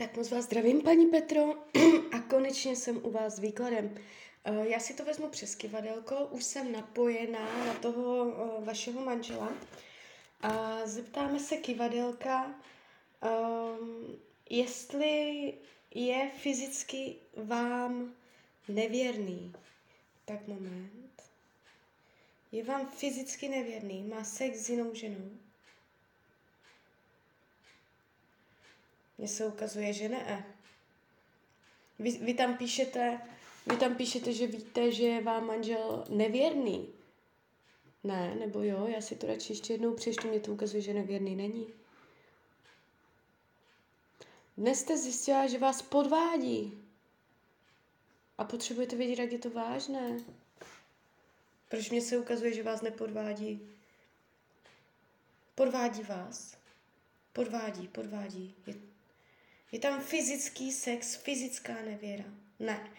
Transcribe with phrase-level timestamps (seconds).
[0.00, 1.54] Tak moc vás zdravím, paní Petro,
[2.12, 3.94] a konečně jsem u vás s výkladem.
[4.44, 9.52] Eh, já si to vezmu přes kivadelko, už jsem napojená na toho eh, vašeho manžela
[10.40, 12.54] a zeptáme se kivadelka,
[13.22, 14.18] ehm,
[14.50, 15.54] jestli
[15.94, 18.14] je fyzicky vám
[18.68, 19.52] nevěrný.
[20.24, 21.22] Tak moment.
[22.52, 25.30] Je vám fyzicky nevěrný, má sex s jinou ženou.
[29.20, 30.44] Mně se ukazuje, že ne.
[31.98, 33.20] Vy, vy, tam píšete,
[33.66, 36.88] vy tam píšete, že víte, že je vám manžel nevěrný.
[38.04, 41.36] Ne, nebo jo, já si to radši ještě jednou přečtu, mě to ukazuje, že nevěrný
[41.36, 41.66] není.
[44.56, 46.82] Dnes jste zjistila, že vás podvádí.
[48.38, 50.20] A potřebujete vědět, jak je to vážné.
[51.68, 53.68] Proč mě se ukazuje, že vás nepodvádí?
[55.54, 56.56] Podvádí vás.
[57.32, 58.54] Podvádí, podvádí.
[58.66, 58.90] Je
[59.72, 62.24] je tam fyzický sex, fyzická nevěra.
[62.58, 62.90] Ne.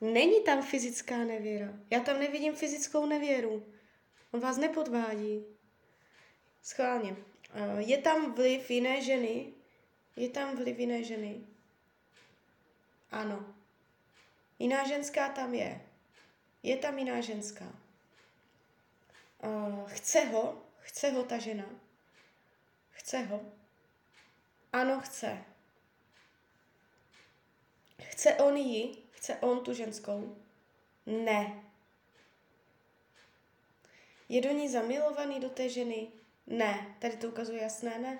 [0.00, 1.72] Není tam fyzická nevěra.
[1.90, 3.72] Já tam nevidím fyzickou nevěru.
[4.30, 5.44] On vás nepodvádí.
[6.62, 7.16] Schválně.
[7.54, 9.52] Eh, je tam vliv jiné ženy?
[10.16, 11.40] Je tam vliv jiné ženy?
[13.10, 13.54] Ano.
[14.58, 15.80] Jiná ženská tam je.
[16.62, 17.72] Je tam jiná ženská.
[19.42, 20.62] Eh, chce ho?
[20.80, 21.64] Chce ho ta žena?
[22.90, 23.40] Chce ho?
[24.72, 25.49] Ano, chce.
[28.08, 28.92] Chce on ji?
[29.10, 30.36] Chce on tu ženskou?
[31.06, 31.62] Ne.
[34.28, 36.08] Je do ní zamilovaný, do té ženy?
[36.46, 36.96] Ne.
[36.98, 38.18] Tady to ukazuje jasné ne.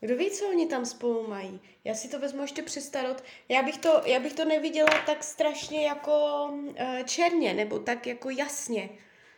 [0.00, 1.60] Kdo ví, co oni tam spolu mají?
[1.84, 3.24] Já si to vezmu ještě přestarot.
[3.48, 8.30] Já bych to, já bych to neviděla tak strašně jako uh, černě, nebo tak jako
[8.30, 8.90] jasně.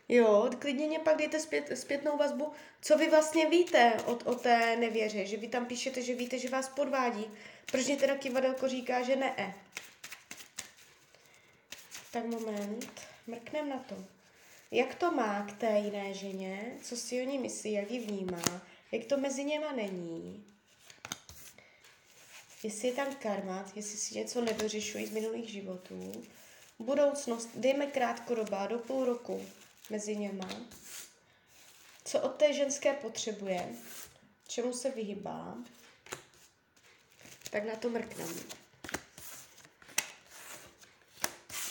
[0.09, 4.77] Jo, klidně mě pak dejte zpět, zpětnou vazbu, co vy vlastně víte o, o té
[4.77, 7.31] nevěře, že vy tam píšete, že víte, že vás podvádí.
[7.71, 9.55] Proč mě teda kivadelko říká, že ne?
[12.13, 14.05] Tak moment, mrknem na to.
[14.71, 18.43] Jak to má k té jiné ženě, co si o ní myslí, jak ji vnímá,
[18.93, 20.45] jak to mezi něma není,
[22.63, 26.25] jestli je tam karma, jestli si něco nedořešují z minulých životů,
[26.79, 29.47] budoucnost, dejme krátkodobá, do půl roku,
[29.91, 30.49] mezi něma,
[32.05, 33.69] co od té ženské potřebuje,
[34.49, 35.59] čemu se vyhybá,
[37.51, 38.29] tak na to mrknem.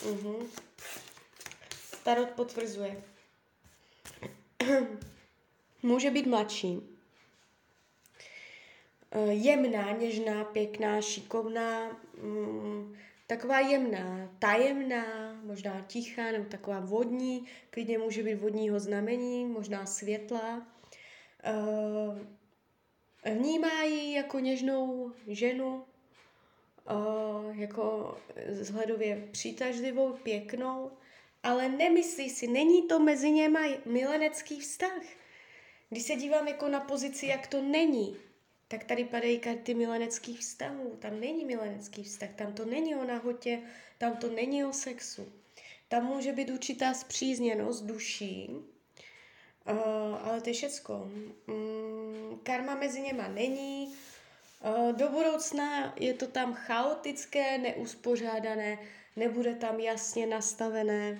[0.05, 0.47] Mhm.
[2.03, 3.03] Tarot potvrzuje.
[5.83, 6.99] Může být mladší.
[9.11, 12.97] Eh, jemná, něžná, pěkná, šikovná, mm,
[13.27, 20.67] taková jemná, tajemná, možná tichá nebo taková vodní, klidně může být vodního znamení, možná světla.
[21.47, 22.17] Uh,
[23.25, 25.85] vnímá ji jako něžnou ženu,
[27.51, 28.17] jako
[28.51, 30.91] vzhledově přitažlivou, pěknou,
[31.43, 35.01] ale nemyslí si, není to mezi něma milenecký vztah.
[35.89, 38.17] Když se dívám jako na pozici, jak to není,
[38.67, 40.97] tak tady padají karty mileneckých vztahů.
[40.99, 43.61] Tam není milenecký vztah, tam to není o nahotě,
[43.97, 45.31] tam to není o sexu.
[45.87, 48.49] Tam může být určitá zpřízněnost duší,
[49.65, 51.11] uh, ale to je všecko.
[51.47, 53.93] Mm, karma mezi něma není.
[54.63, 58.77] Uh, do budoucna je to tam chaotické, neuspořádané,
[59.15, 61.19] nebude tam jasně nastavené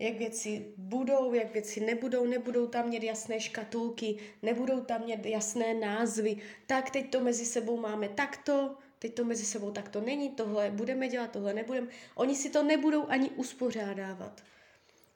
[0.00, 5.74] jak věci budou, jak věci nebudou, nebudou tam mít jasné škatulky, nebudou tam mít jasné
[5.74, 6.36] názvy.
[6.66, 11.08] Tak teď to mezi sebou máme takto, teď to mezi sebou takto není, tohle budeme
[11.08, 11.88] dělat, tohle nebudeme.
[12.14, 14.42] Oni si to nebudou ani uspořádávat.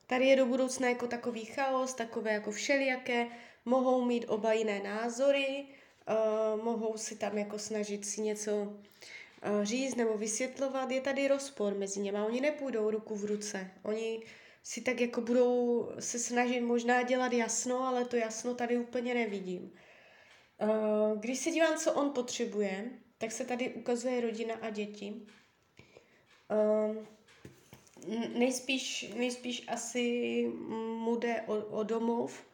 [0.07, 3.27] Tady je do budoucna jako takový chaos, takové jako všelijaké,
[3.65, 5.65] mohou mít oba jiné názory,
[6.09, 10.91] uh, mohou si tam jako snažit si něco uh, říct nebo vysvětlovat.
[10.91, 13.71] Je tady rozpor mezi nimi, oni nepůjdou ruku v ruce.
[13.83, 14.23] Oni
[14.63, 19.73] si tak jako budou se snažit možná dělat jasno, ale to jasno tady úplně nevidím.
[20.61, 25.27] Eh, když se dívám, co on potřebuje, tak se tady ukazuje rodina a děti.
[26.51, 27.07] Eh,
[28.35, 30.47] nejspíš, nejspíš asi
[30.99, 32.45] mu jde o, o domov,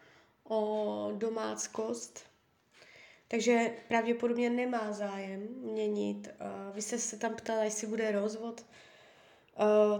[0.48, 2.20] o domáckost,
[3.28, 6.28] takže pravděpodobně nemá zájem měnit.
[6.74, 8.64] Vy jste se tam ptala, jestli bude rozvod.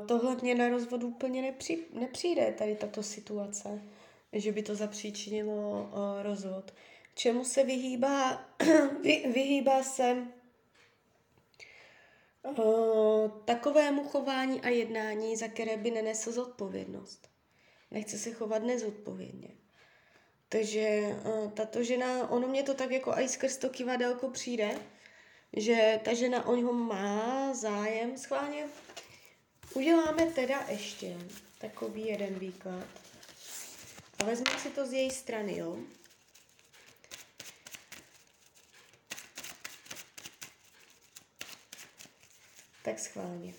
[0.06, 3.82] Tohle mě na rozvod úplně nepři, nepřijde, tady tato situace,
[4.32, 5.90] že by to zapříčinilo
[6.22, 6.74] rozvod.
[7.14, 8.44] Čemu se vyhýbá?
[9.02, 10.26] Vy, vyhýbá se
[13.44, 17.28] takovému chování a jednání, za které by nenesl zodpovědnost.
[17.90, 19.48] Nechce se chovat nezodpovědně.
[20.48, 21.16] Takže
[21.54, 24.78] tato žena, ono mě to tak jako i skrz to kivadelko přijde,
[25.56, 28.18] že ta žena o něho má zájem.
[28.18, 28.64] Schválně
[29.74, 31.16] uděláme teda ještě
[31.58, 32.86] takový jeden výklad.
[34.18, 35.76] A vezmeme si to z její strany, jo?
[42.90, 43.54] Tak schválně.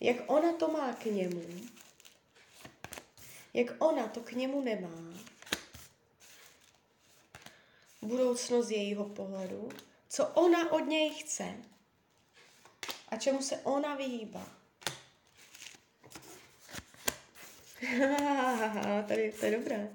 [0.00, 1.42] Jak ona to má k němu,
[3.54, 5.14] jak ona to k němu nemá,
[8.02, 9.68] budoucnost jejího pohledu,
[10.08, 11.54] co ona od něj chce
[13.08, 14.46] a čemu se ona vyhýbá.
[19.08, 19.90] Tady to je dobré.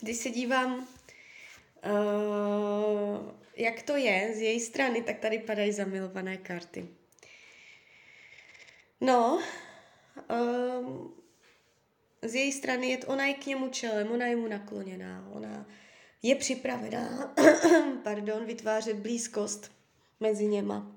[0.00, 0.88] Když se dívám,
[1.84, 6.88] uh, jak to je z její strany, tak tady padají zamilované karty.
[9.00, 9.42] No,
[10.30, 11.14] um,
[12.22, 15.66] z její strany je to, ona je k němu čelem, ona je mu nakloněná, ona
[16.22, 17.34] je připravená,
[18.02, 19.72] pardon, vytvářet blízkost
[20.20, 20.92] mezi něma.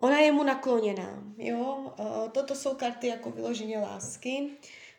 [0.00, 4.50] Ona je mu nakloněná, jo, uh, toto jsou karty jako vyloženě lásky.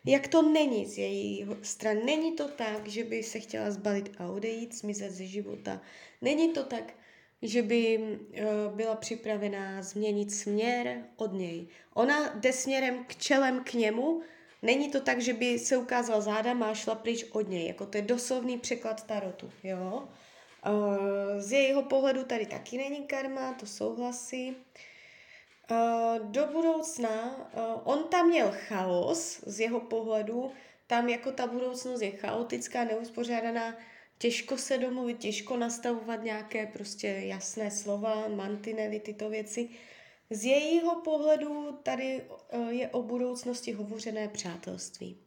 [0.04, 2.04] Jak to není z její strany?
[2.04, 5.80] Není to tak, že by se chtěla zbalit a odejít, zmizet ze života.
[6.22, 6.94] Není to tak,
[7.42, 11.68] že by uh, byla připravená změnit směr od něj.
[11.94, 14.22] Ona jde směrem k čelem k němu,
[14.62, 17.96] není to tak, že by se ukázala záda a šla pryč od něj, jako to
[17.96, 20.08] je doslovný překlad tarotu, jo.
[20.66, 24.56] Uh, z jejího pohledu tady taky není karma, to souhlasí.
[25.70, 30.52] Uh, do budoucna, uh, on tam měl chaos z jeho pohledu,
[30.86, 33.76] tam jako ta budoucnost je chaotická, neuspořádaná,
[34.18, 39.68] těžko se domluvit, těžko nastavovat nějaké prostě jasné slova, mantinely, tyto věci.
[40.30, 42.22] Z jejího pohledu tady
[42.52, 45.18] uh, je o budoucnosti hovořené přátelství.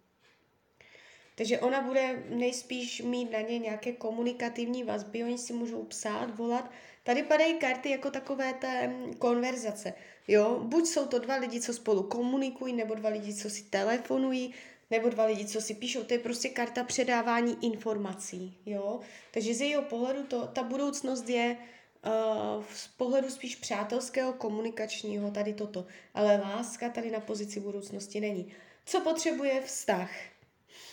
[1.36, 6.72] Takže ona bude nejspíš mít na ně nějaké komunikativní vazby, oni si můžou psát, volat.
[7.08, 9.94] Tady padají karty jako takové té konverzace.
[10.28, 14.54] Jo, buď jsou to dva lidi, co spolu komunikují, nebo dva lidi, co si telefonují,
[14.92, 16.04] nebo dva lidi, co si píšou.
[16.04, 18.58] To je prostě karta předávání informací.
[18.66, 19.00] Jo?
[19.32, 25.54] Takže z jejího pohledu to, ta budoucnost je uh, z pohledu spíš přátelského, komunikačního, tady
[25.54, 25.86] toto.
[26.14, 28.54] Ale láska tady na pozici budoucnosti není.
[28.86, 30.12] Co potřebuje vztah?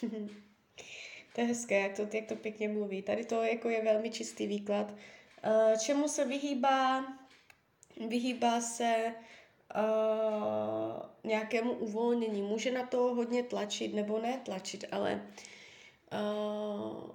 [1.34, 3.02] to je hezké, jak to, jak to pěkně mluví.
[3.02, 4.94] Tady to jako je velmi čistý výklad.
[5.46, 7.04] Uh, čemu se vyhýbá?
[8.08, 9.14] Vyhýbá se
[9.76, 12.42] uh, nějakému uvolnění.
[12.42, 15.26] Může na to hodně tlačit nebo ne tlačit, ale
[16.12, 17.10] uh,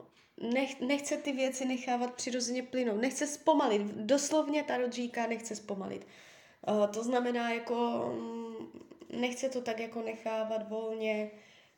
[0.54, 3.02] nech, nechce ty věci nechávat přirozeně plynout.
[3.02, 3.82] Nechce zpomalit.
[3.82, 6.08] Doslovně ta říká, nechce zpomalit.
[6.68, 8.50] Uh, to znamená, jako um,
[9.10, 11.32] nechce to tak jako nechávat volně,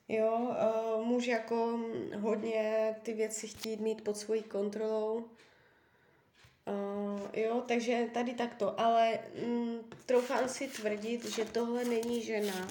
[0.10, 0.56] jo,
[0.98, 1.80] uh, může jako
[2.20, 5.26] hodně ty věci chtít mít pod svojí kontrolou,
[6.72, 12.68] Uh, jo, takže tady takto, ale mm, troufám si tvrdit, že tohle není žena,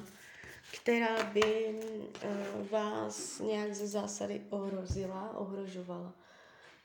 [0.80, 1.80] která by
[2.24, 6.12] uh, vás nějak ze zásady ohrozila, ohrožovala.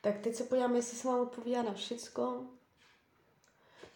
[0.02, 2.44] Tak teď se podívám, jestli se vám odpovídá na všecko.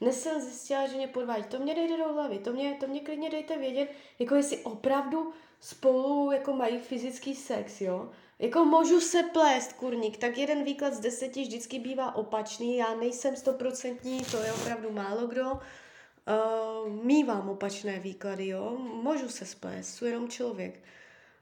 [0.01, 1.44] Dnes jsem zjistila, že mě podvádí.
[1.44, 5.33] To mě dejte do hlavy, to mě, to mě klidně dejte vědět, jako jestli opravdu
[5.60, 8.12] spolu jako mají fyzický sex, jo.
[8.40, 13.36] Jako můžu se plést, kurník, tak jeden výklad z deseti vždycky bývá opačný, já nejsem
[13.36, 15.52] stoprocentní, to je opravdu málo kdo.
[15.52, 20.84] Uh, mývám opačné výklady, jo, můžu se splést, jsou jenom člověk.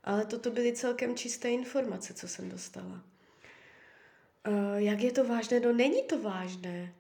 [0.04, 3.02] Ale toto byly celkem čisté informace, co jsem dostala.
[4.48, 5.60] Uh, jak je to vážné?
[5.60, 6.94] No není to vážné.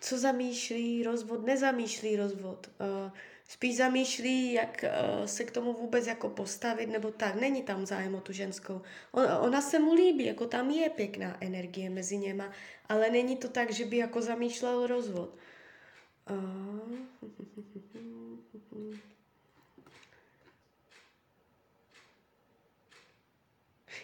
[0.00, 2.70] Co zamýšlí rozvod, nezamýšlí rozvod.
[2.80, 3.12] Uh,
[3.48, 7.34] spíš zamýšlí, jak uh, se k tomu vůbec jako postavit, nebo tak.
[7.34, 8.82] Není tam zájem o tu ženskou.
[9.12, 12.50] On, ona se mu líbí, jako tam je pěkná energie mezi něma,
[12.88, 15.34] ale není to tak, že by jako zamýšlel rozvod.
[16.30, 16.98] Uh...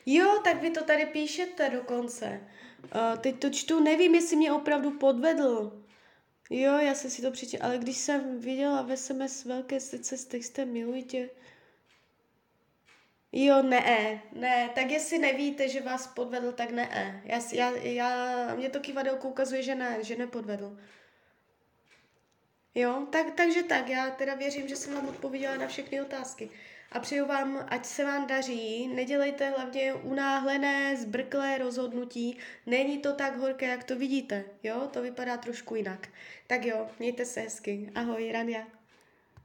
[0.07, 2.41] Jo, tak vy to tady píšete dokonce.
[2.95, 5.84] Uh, teď to čtu, nevím, jestli mě opravdu podvedl.
[6.51, 10.25] Jo, já jsem si to přečetla, ale když jsem viděla v SMS velké srdce s
[10.25, 11.31] textem miluji tě,
[13.37, 17.23] Jo, ne, ne, tak jestli nevíte, že vás podvedl, tak ne.
[17.25, 20.79] Já, já, já, mě to kivadelko ukazuje, že ne, že nepodvedl.
[22.75, 26.51] Jo, tak, takže tak, já teda věřím, že jsem vám odpověděla na všechny otázky.
[26.95, 33.37] A přeju vám, ať se vám daří, nedělejte hlavně unáhlené, zbrklé rozhodnutí, není to tak
[33.37, 36.09] horké, jak to vidíte, jo, to vypadá trošku jinak.
[36.47, 38.67] Tak jo, mějte se hezky, ahoj, Rania.